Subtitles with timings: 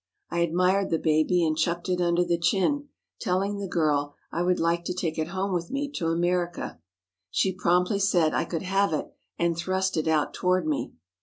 [0.31, 4.59] I admired the baby and chucked it under the chin, telling the girl I would
[4.59, 6.79] like to take it home with me to America.
[7.29, 10.93] She promptly said I could have it and thrust it out toward me.